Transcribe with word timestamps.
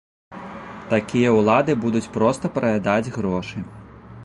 Такія 0.93 1.33
ўлады 1.39 1.75
будуць 1.85 2.07
проста 2.17 2.53
праядаць 2.57 3.13
грошы. 3.19 3.57